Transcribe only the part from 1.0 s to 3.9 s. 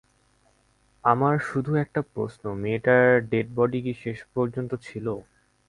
আমার শুধু একটা প্রশ্ন, মেয়েটার ডেডবডি